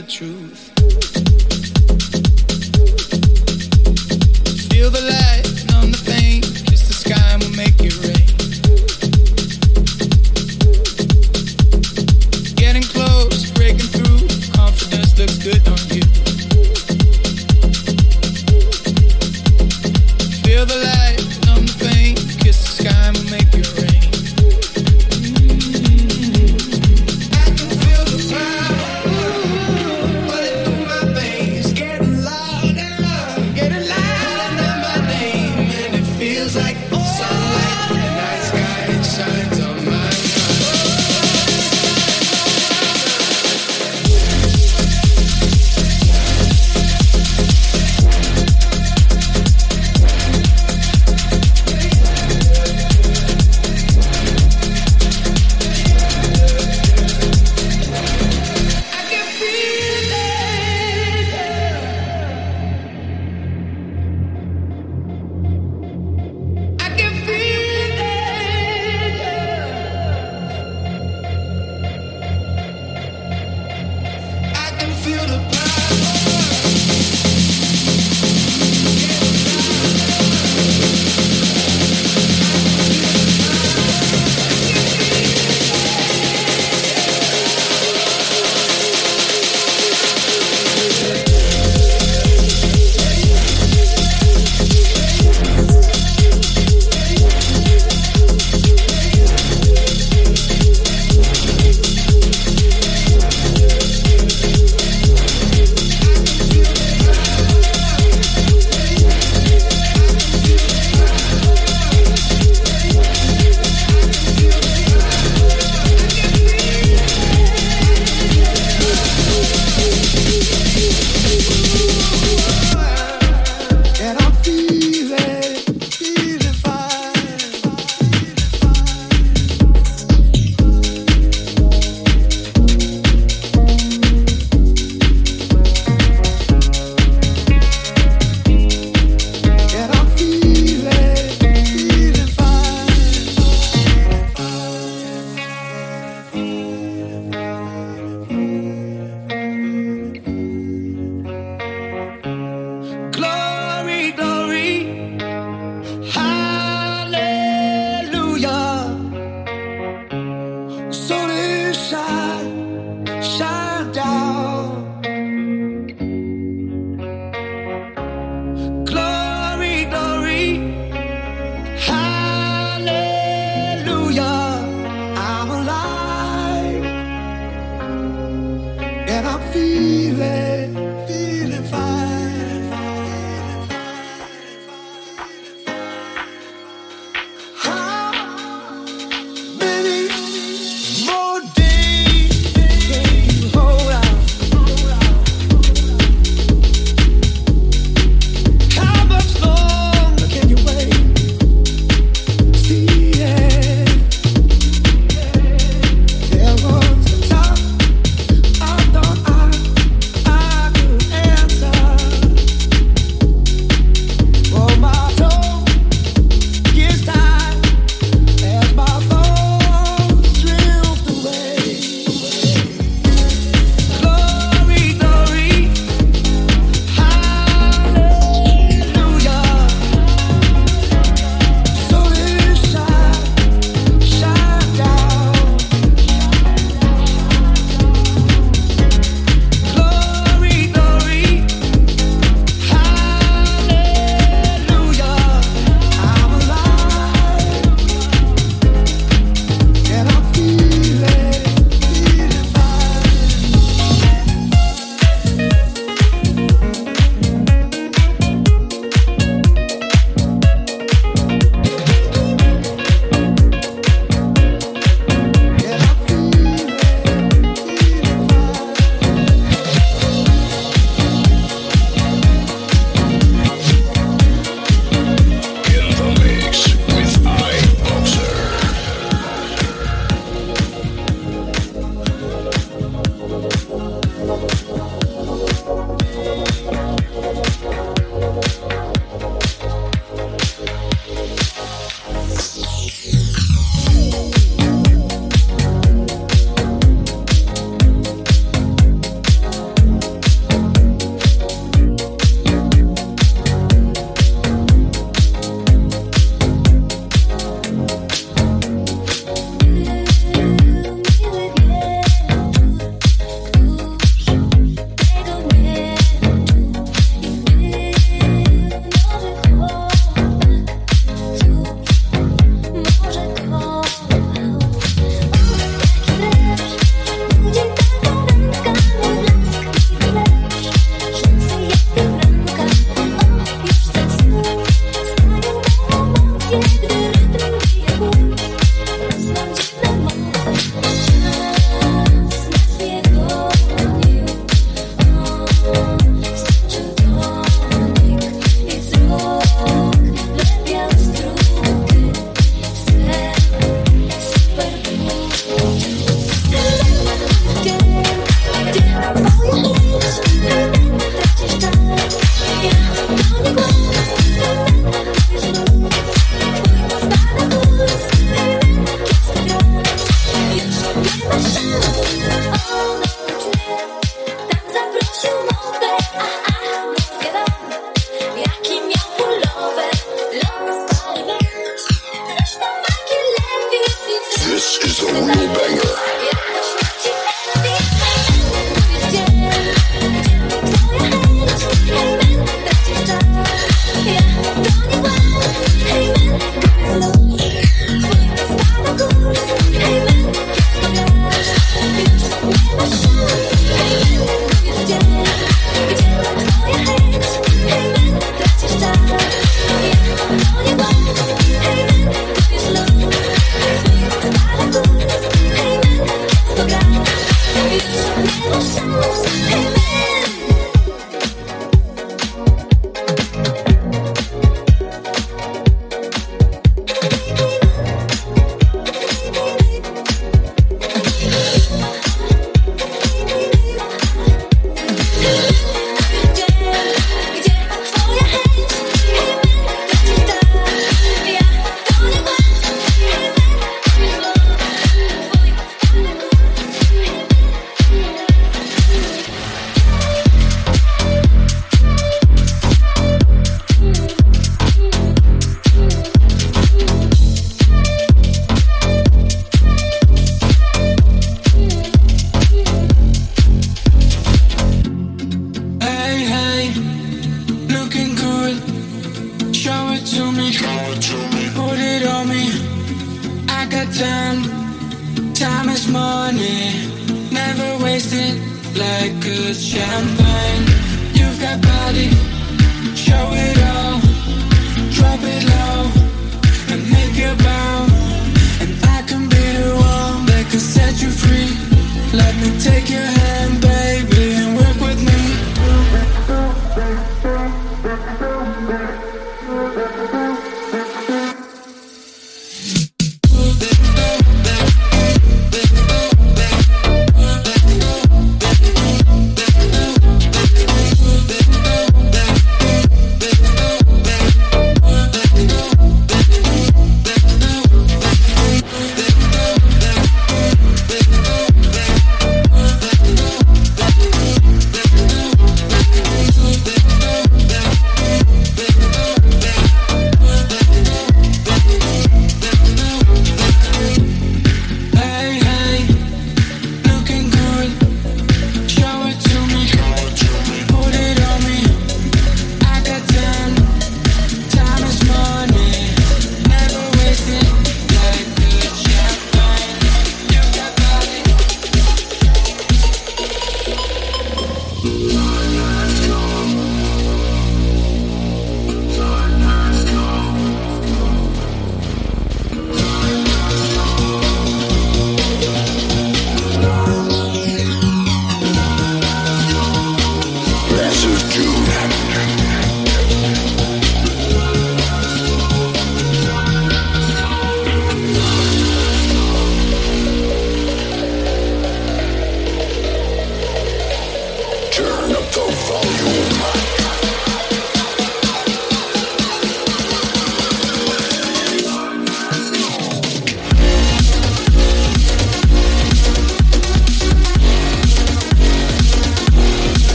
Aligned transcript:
the 0.00 0.06
truth. 0.06 0.29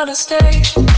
Wanna 0.00 0.14
stay? 0.14 0.89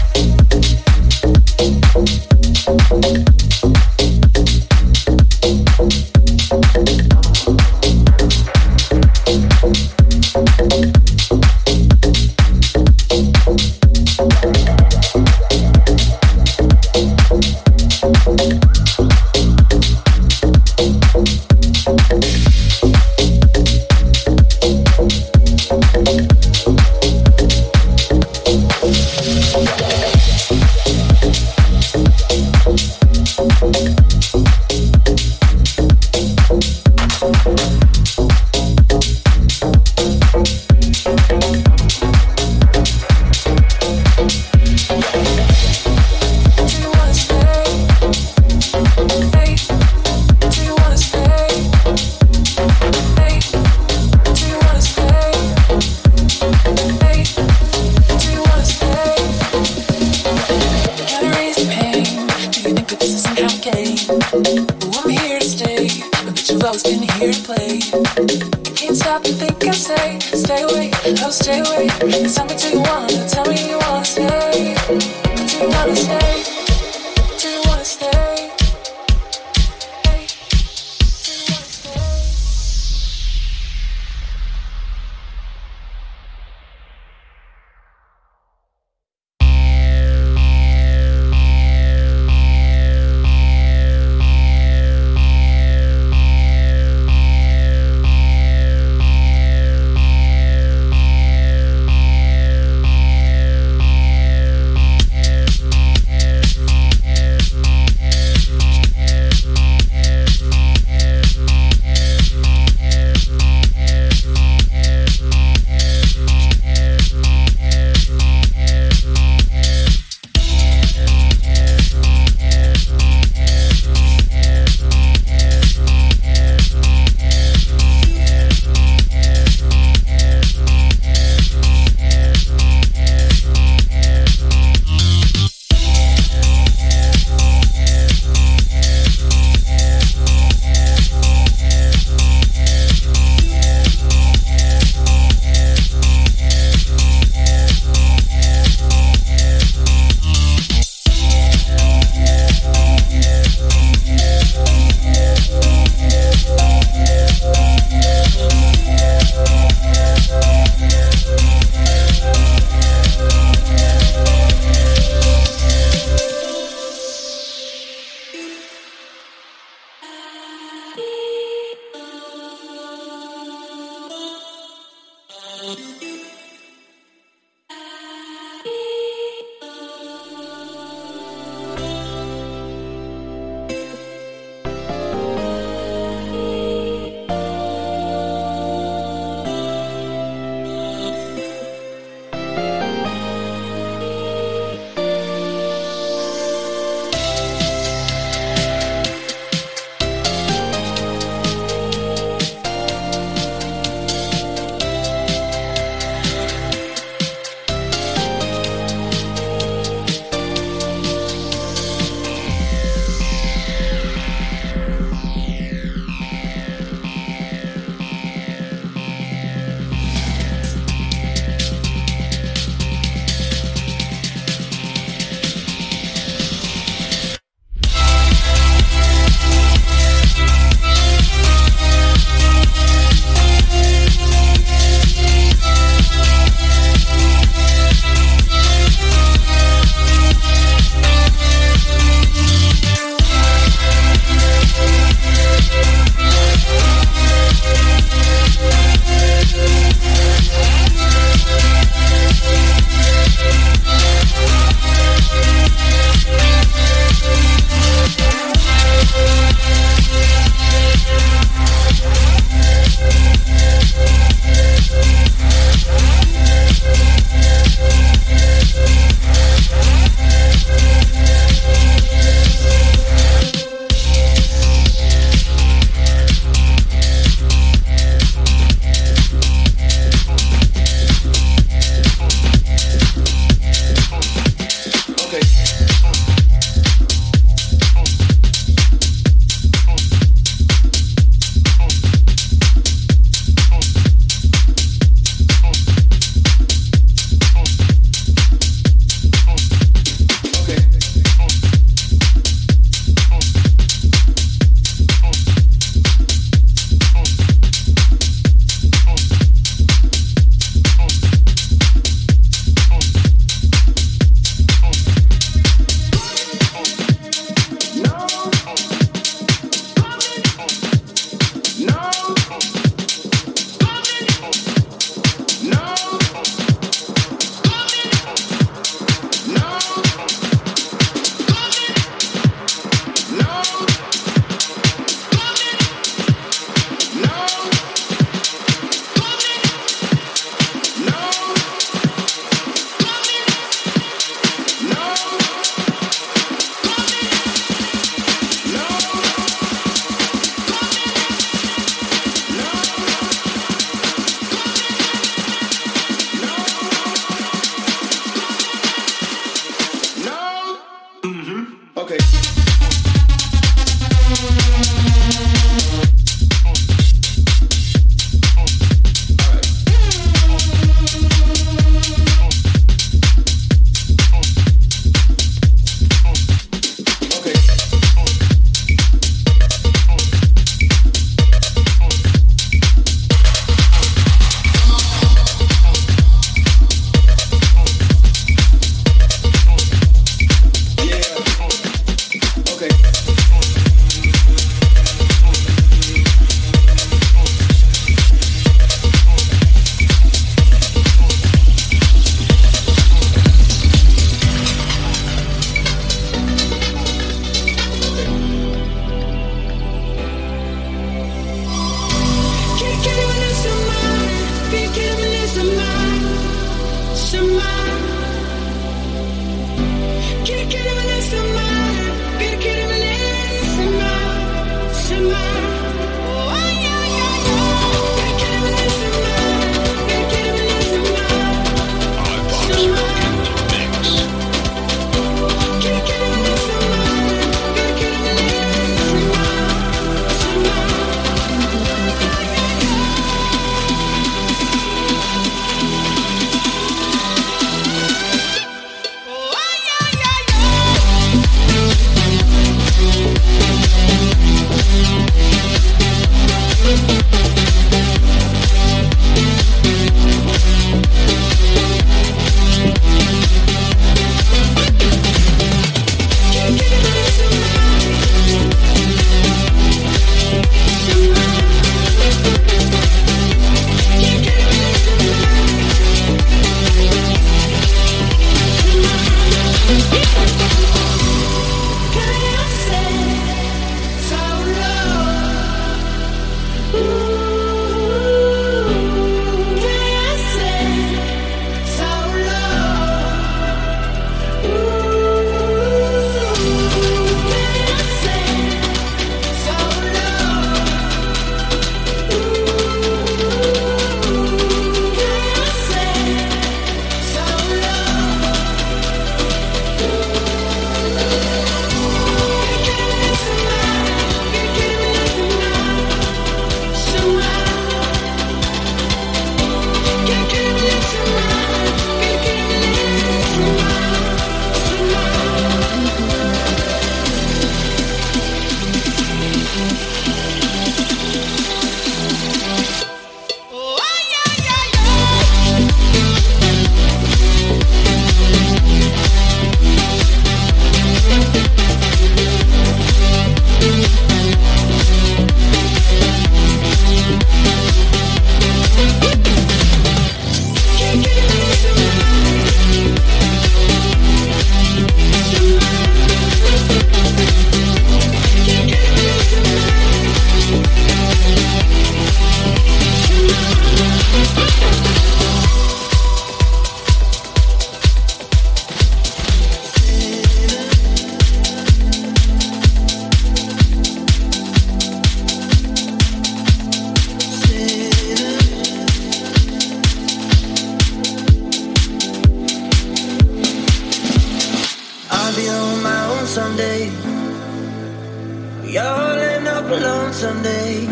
Sunday. 590.43 591.05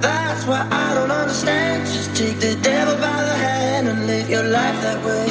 That's 0.00 0.46
why 0.46 0.68
I 0.70 0.94
don't 0.94 1.10
understand. 1.10 1.84
Just 1.84 2.14
take 2.14 2.38
the 2.38 2.54
devil 2.62 2.94
by 2.94 3.20
the 3.28 3.36
hand 3.46 3.88
and 3.88 4.06
live 4.06 4.30
your 4.30 4.44
life 4.44 4.80
that 4.82 5.04
way. 5.04 5.30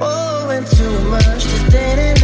Oh, 0.00 0.48
and 0.48 0.66
too 0.66 0.98
much 1.10 1.42
just 1.44 1.70
dating. 1.70 2.17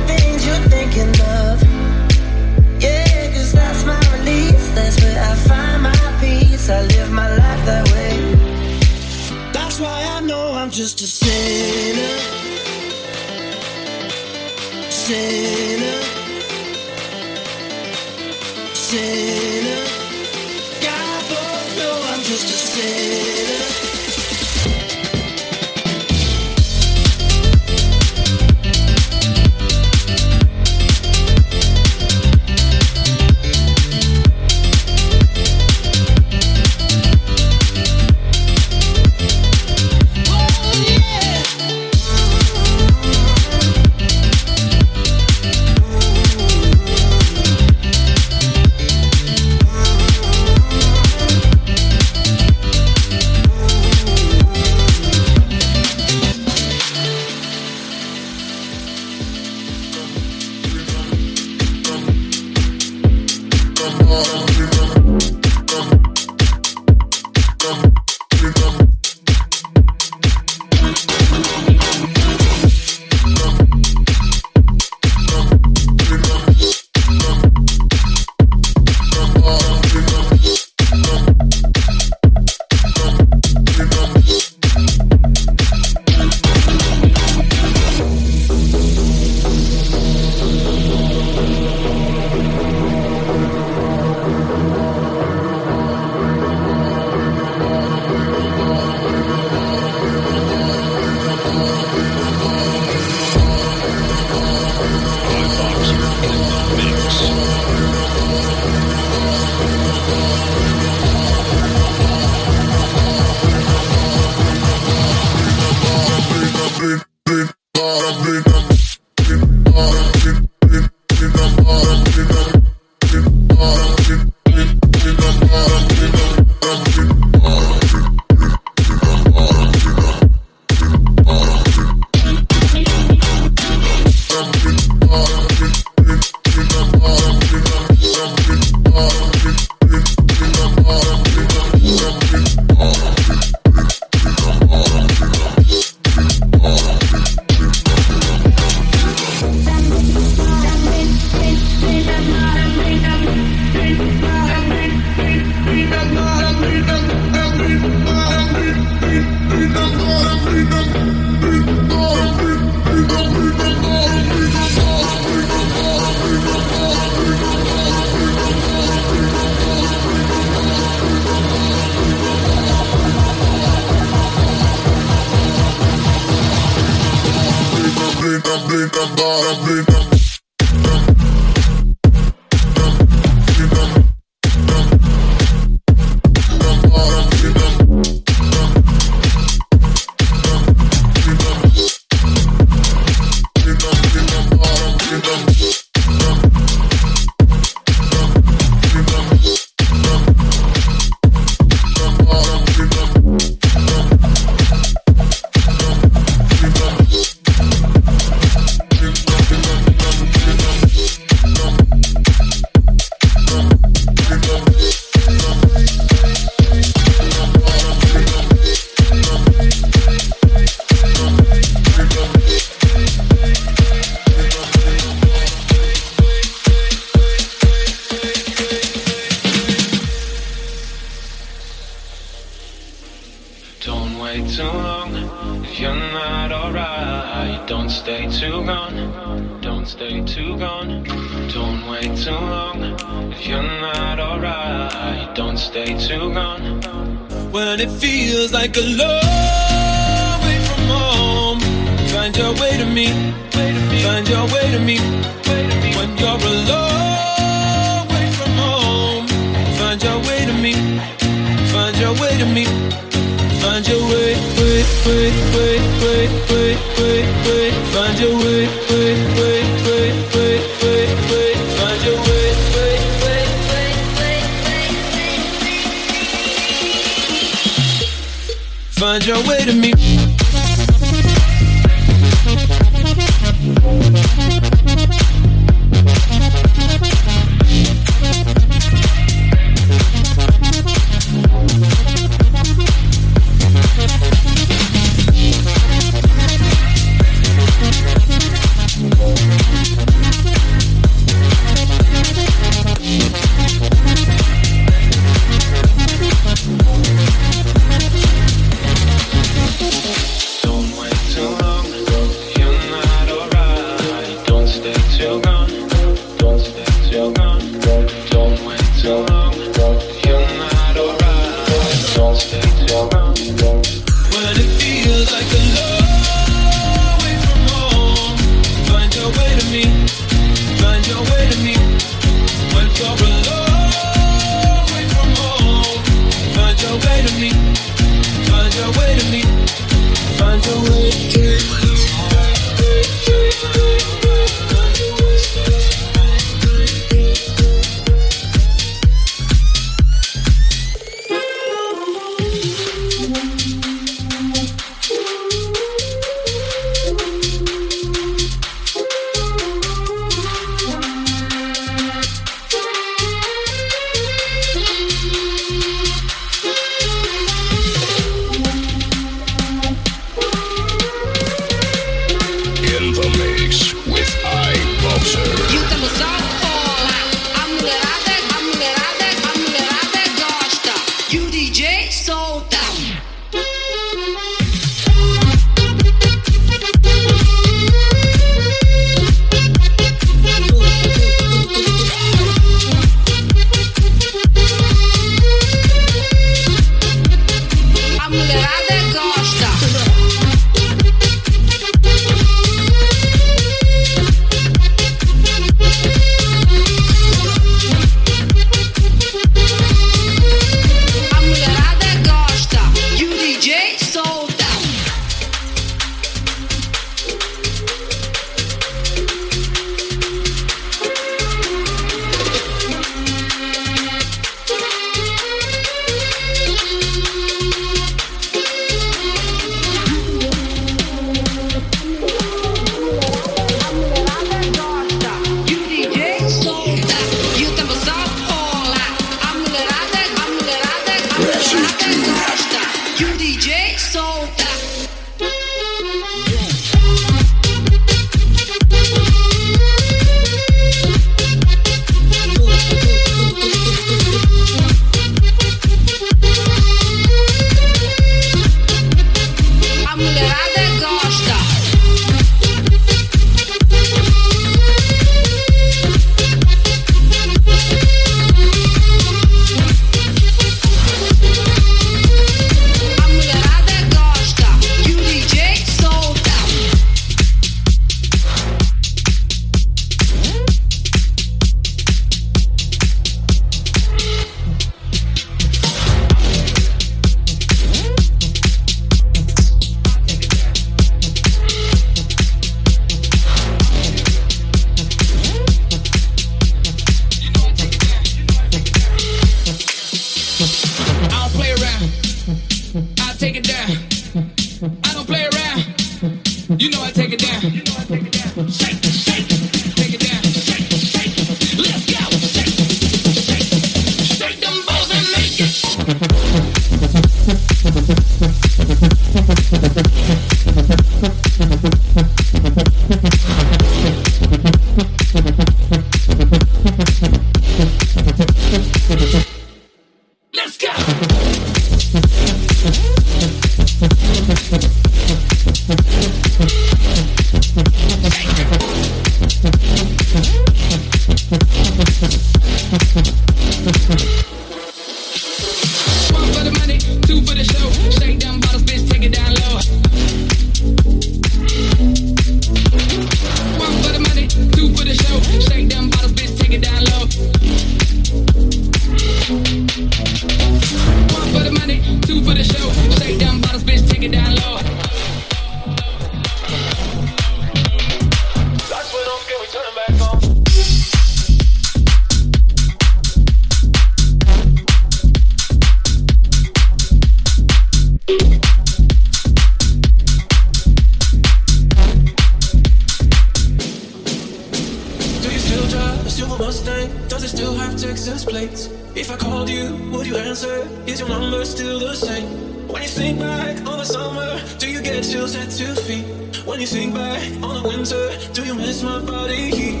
time? 586.92 587.28
Does 587.28 587.44
it 587.44 587.48
still 587.48 587.74
have 587.74 587.92
Texas 587.96 588.44
plates? 588.44 588.88
If 589.14 589.30
I 589.30 589.36
called 589.36 589.68
you, 589.68 589.84
would 590.12 590.26
you 590.26 590.36
answer? 590.36 590.88
Is 591.06 591.20
your 591.20 591.28
number 591.28 591.64
still 591.64 591.98
the 591.98 592.14
same? 592.14 592.46
When 592.88 593.02
you 593.02 593.08
think 593.08 593.38
back 593.38 593.76
on 593.90 593.98
the 593.98 594.04
summer, 594.04 594.60
do 594.78 594.90
you 594.90 595.00
get 595.02 595.24
chills 595.24 595.54
at 595.56 595.70
two 595.70 595.94
feet? 596.06 596.26
When 596.66 596.80
you 596.80 596.86
think 596.86 597.14
back 597.14 597.40
on 597.66 597.72
the 597.82 597.84
winter, 597.88 598.24
do 598.52 598.64
you 598.64 598.74
miss 598.74 599.02
my 599.02 599.20
body 599.20 599.70
heat? 599.76 600.00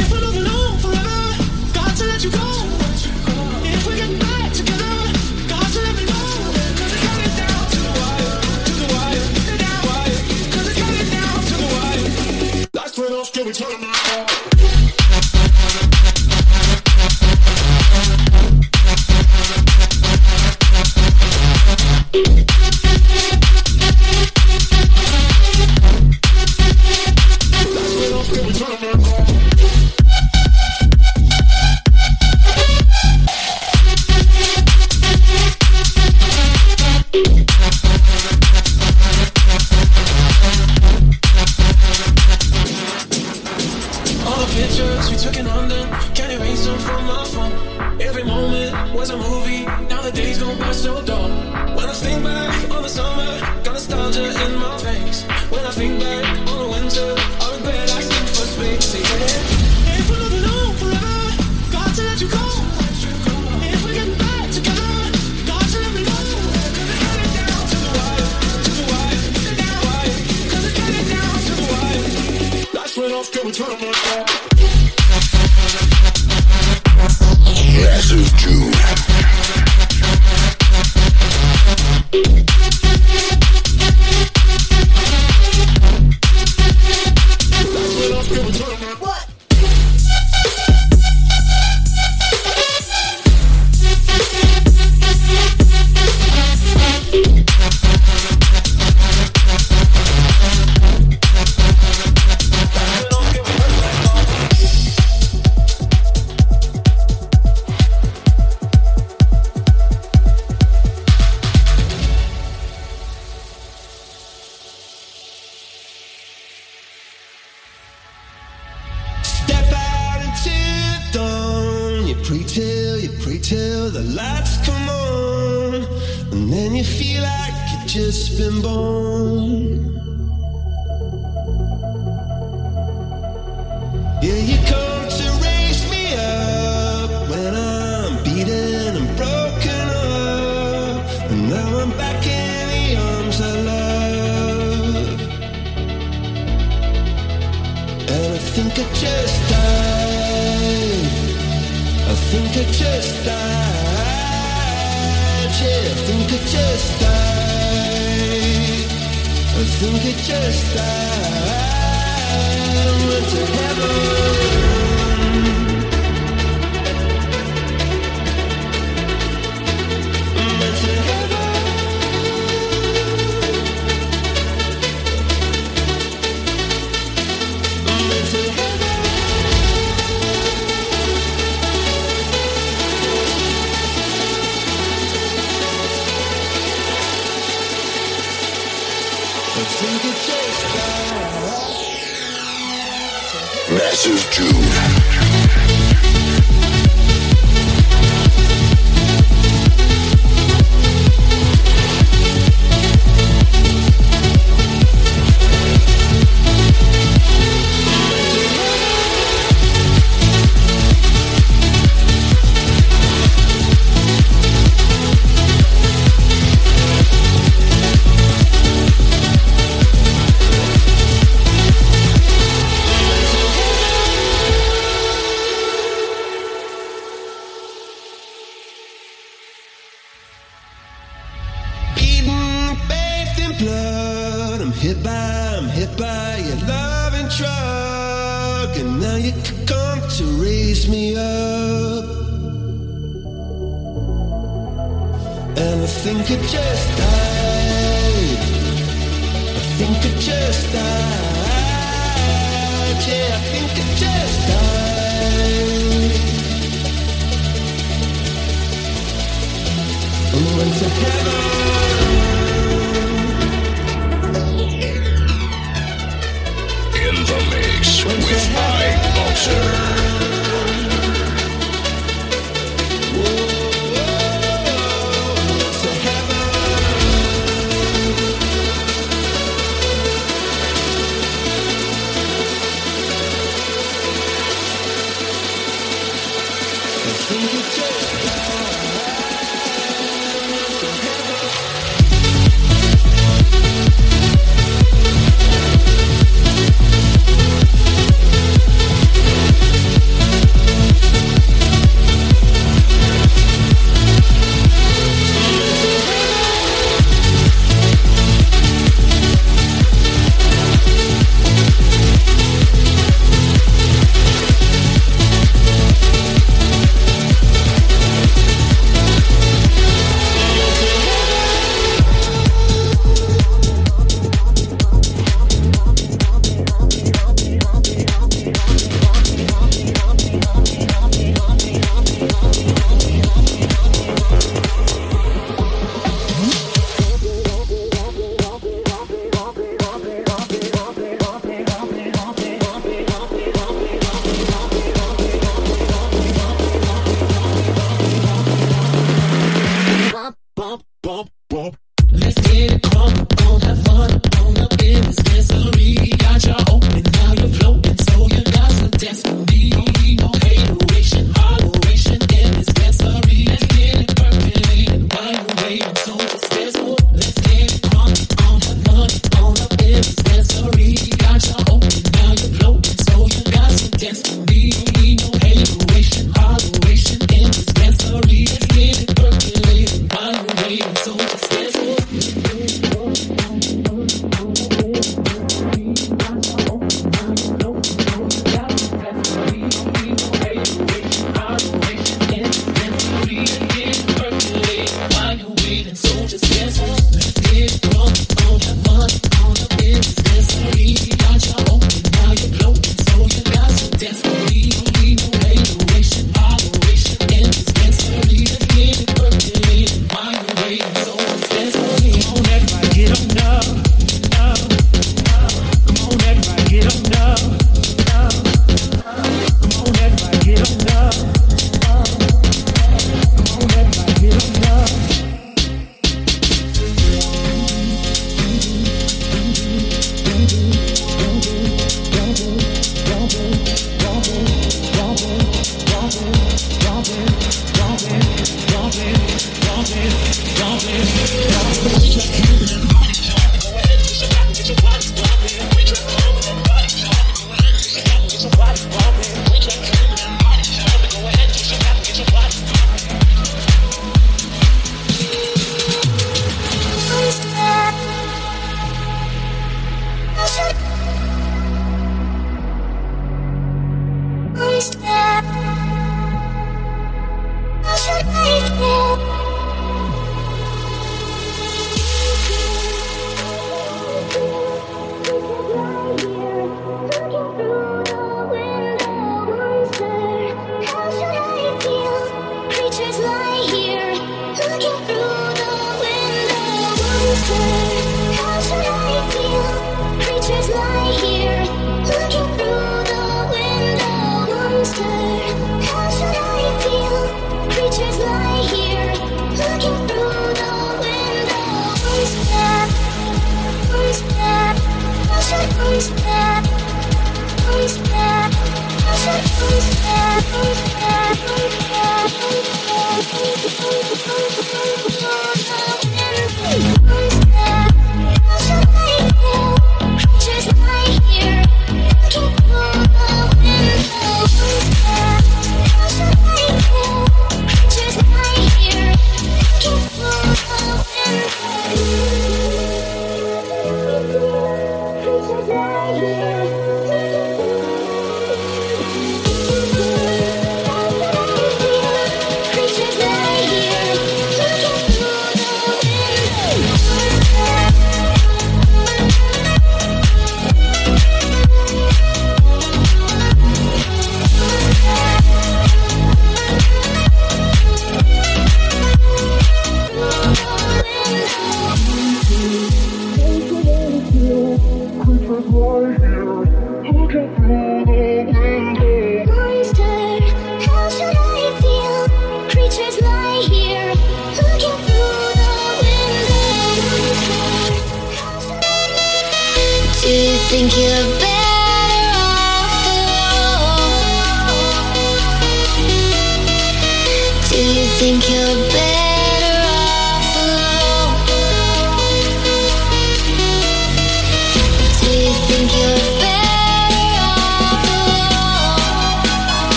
If 0.00 0.10
we're 0.10 0.20
moving 0.20 0.46
on 0.46 0.78
forever, 0.84 1.20
got 1.78 1.96
to 1.98 2.04
let 2.10 2.20
you 2.24 2.30
go. 2.30 2.48
If 3.74 3.86
we're 3.86 3.96
getting 3.96 4.18
back 4.18 4.52
together, 4.52 4.94
got 5.52 5.68
to 5.74 5.80
let 5.86 5.94
me 5.96 6.04
know. 6.06 6.14
Turn 12.98 13.12
off, 13.12 13.32
can 13.32 13.46
we 13.46 13.52
turn 13.52 13.70
it 13.70 13.84
off? 13.84 14.57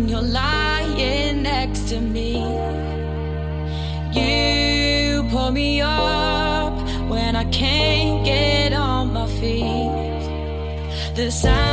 when 0.00 0.08
you're 0.08 0.22
lying 0.22 1.42
next 1.42 1.88
to 1.88 2.00
me. 2.00 2.32
You 4.12 5.24
pull 5.30 5.50
me 5.50 5.80
up 5.82 6.72
when 7.10 7.36
I 7.36 7.44
can't 7.50 8.24
get 8.24 8.72
on 8.72 9.12
my 9.12 9.26
feet. 9.26 11.14
The 11.16 11.30
sound 11.30 11.69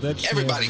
that 0.00 0.30
Everybody 0.30 0.68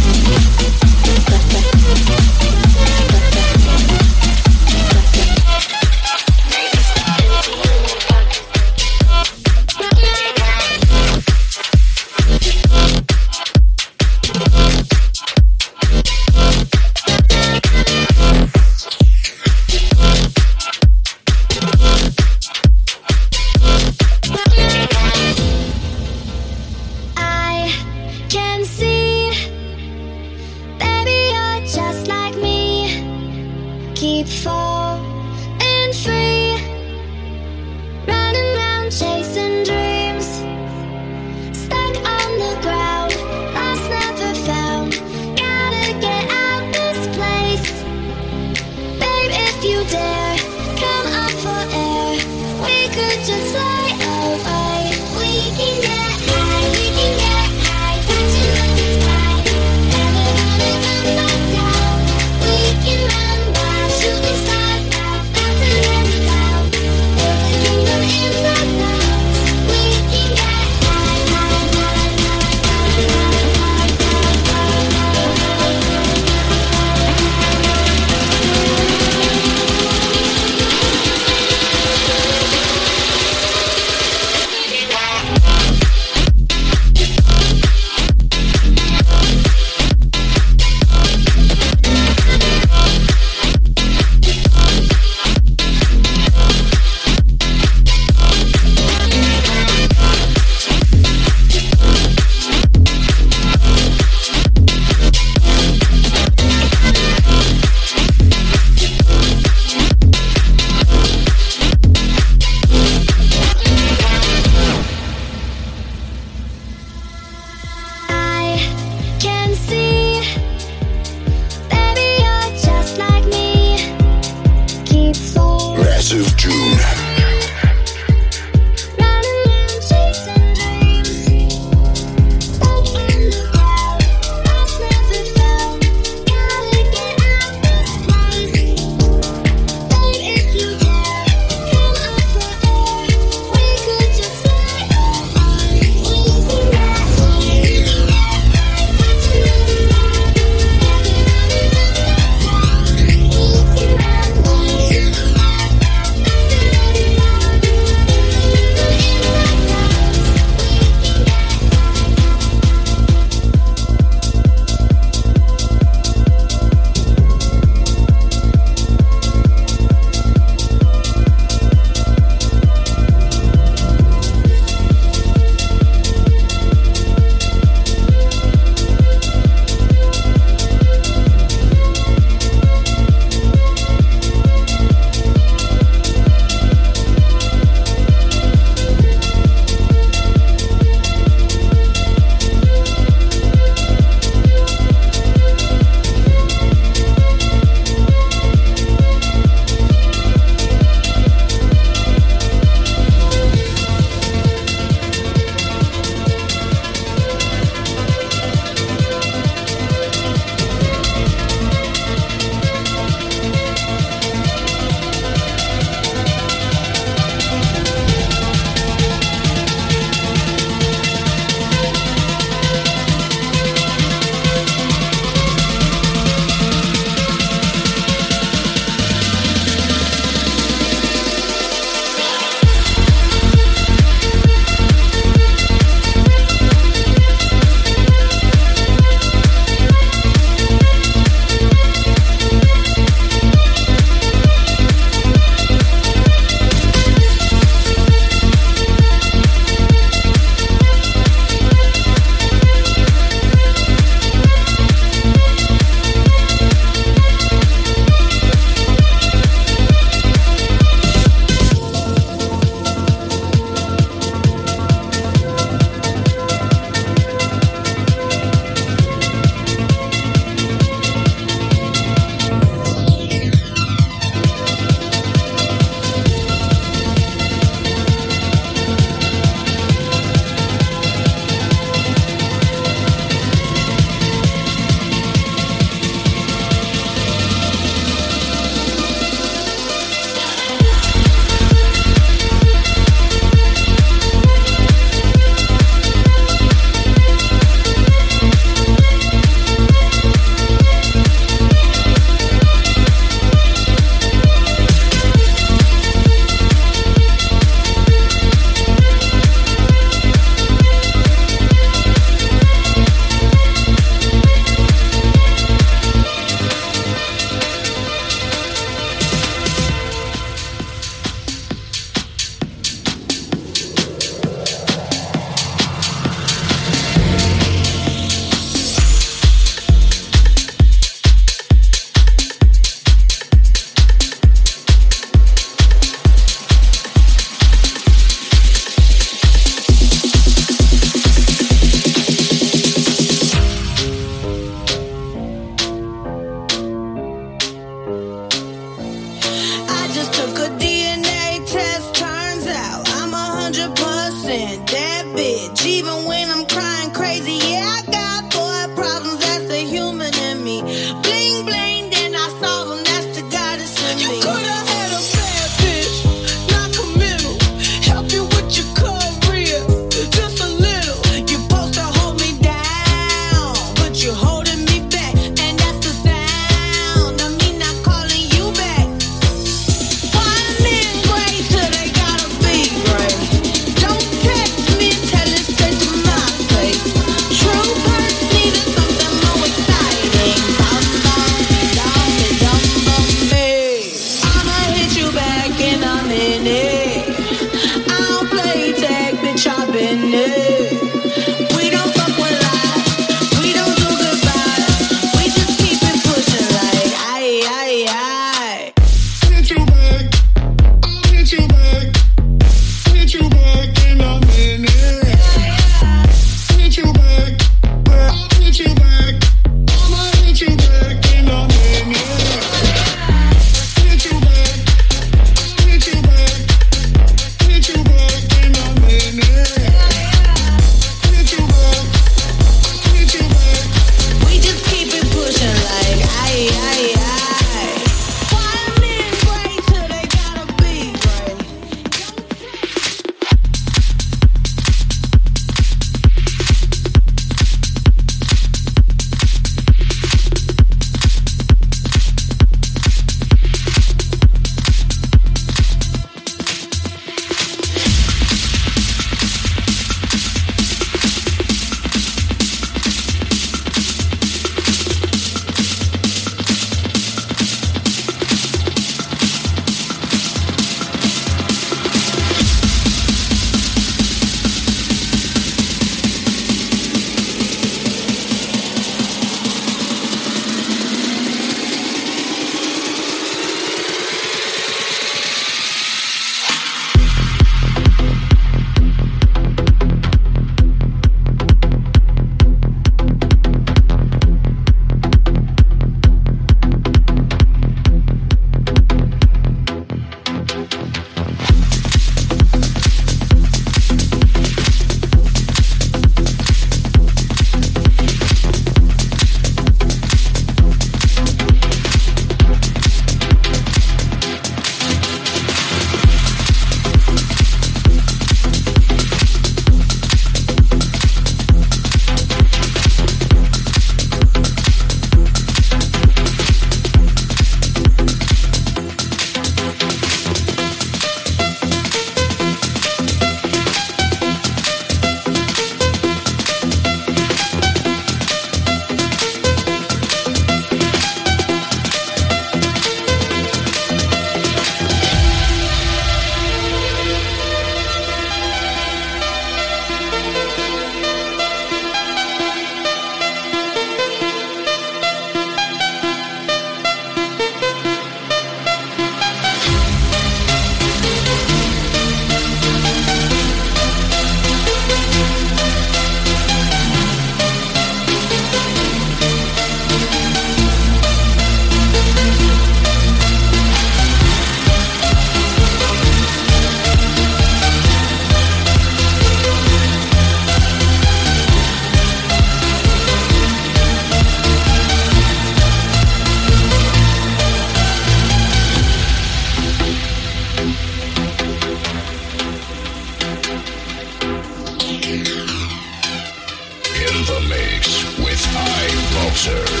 mixer. 599.63 600.00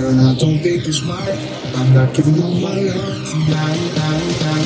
Girl, 0.00 0.18
I 0.18 0.34
don't 0.34 0.58
think 0.60 0.86
it's 0.86 1.02
right. 1.02 1.74
I'm 1.76 1.92
not 1.92 2.14
giving 2.14 2.34
you 2.34 2.40
my 2.40 2.72
love 2.72 3.28
tonight. 3.28 4.59